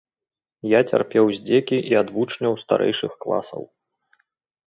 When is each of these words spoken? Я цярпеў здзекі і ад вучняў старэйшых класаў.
Я 0.69 0.79
цярпеў 0.93 1.25
здзекі 1.39 1.77
і 1.91 1.99
ад 2.01 2.07
вучняў 2.15 2.53
старэйшых 2.63 3.11
класаў. 3.27 3.61